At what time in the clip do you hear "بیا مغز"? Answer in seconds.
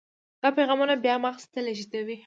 1.03-1.43